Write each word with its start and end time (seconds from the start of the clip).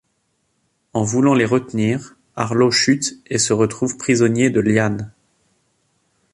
En 0.93 1.03
voulant 1.03 1.35
les 1.35 1.45
retenir, 1.45 2.17
Arlo 2.35 2.71
chute 2.71 3.21
et 3.27 3.37
se 3.37 3.53
retrouve 3.53 3.97
prisonnier 3.97 4.49
de 4.49 4.59
lianes. 4.59 5.13